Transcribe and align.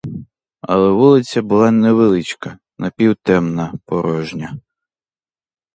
Але 0.61 0.89
вулиця 0.91 1.41
була 1.41 1.71
невеличка, 1.71 2.59
напів 2.77 3.15
темна, 3.15 3.73
порожня. 3.85 4.57